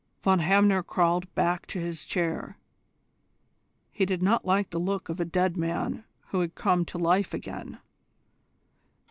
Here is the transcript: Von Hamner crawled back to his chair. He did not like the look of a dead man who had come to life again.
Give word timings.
Von 0.23 0.39
Hamner 0.39 0.81
crawled 0.81 1.31
back 1.35 1.67
to 1.67 1.77
his 1.77 2.05
chair. 2.05 2.57
He 3.91 4.03
did 4.03 4.23
not 4.23 4.43
like 4.45 4.71
the 4.71 4.79
look 4.79 5.09
of 5.09 5.19
a 5.19 5.25
dead 5.25 5.55
man 5.55 6.05
who 6.29 6.39
had 6.39 6.55
come 6.55 6.85
to 6.85 6.97
life 6.97 7.35
again. 7.35 7.77